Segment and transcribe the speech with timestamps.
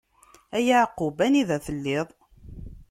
[0.55, 1.17] A Yeɛqub!
[1.25, 2.07] Anida telliḍ?